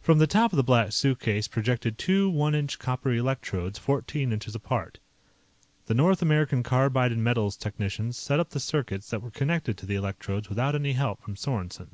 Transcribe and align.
From 0.00 0.18
the 0.18 0.26
top 0.26 0.52
of 0.52 0.56
the 0.56 0.64
Black 0.64 0.90
Suitcase 0.90 1.46
projected 1.46 1.96
two 1.96 2.28
one 2.28 2.52
inch 2.52 2.80
copper 2.80 3.12
electrodes, 3.12 3.78
fourteen 3.78 4.32
inches 4.32 4.56
apart. 4.56 4.98
The 5.86 5.94
North 5.94 6.20
American 6.20 6.64
Carbide 6.64 7.16
& 7.18 7.18
Metals 7.18 7.56
technicians 7.56 8.16
set 8.18 8.40
up 8.40 8.50
the 8.50 8.58
circuits 8.58 9.10
that 9.10 9.22
were 9.22 9.30
connected 9.30 9.78
to 9.78 9.86
the 9.86 9.94
electrodes 9.94 10.48
without 10.48 10.74
any 10.74 10.94
help 10.94 11.22
from 11.22 11.36
Sorensen. 11.36 11.90